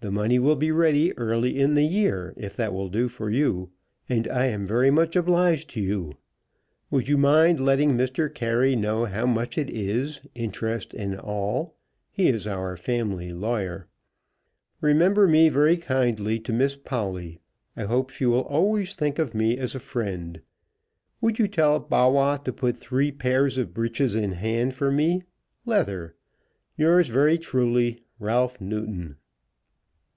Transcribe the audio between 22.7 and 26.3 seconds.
three pairs of breeches in hand for me, leather.